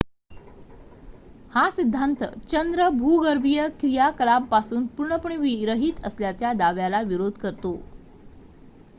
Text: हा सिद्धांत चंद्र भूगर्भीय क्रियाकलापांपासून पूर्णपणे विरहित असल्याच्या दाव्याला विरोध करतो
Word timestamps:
हा 1.51 1.69
सिद्धांत 1.69 2.23
चंद्र 2.49 2.87
भूगर्भीय 2.91 3.67
क्रियाकलापांपासून 3.79 4.87
पूर्णपणे 4.87 5.37
विरहित 5.37 6.03
असल्याच्या 6.05 6.53
दाव्याला 6.53 7.01
विरोध 7.01 7.33
करतो 7.33 7.75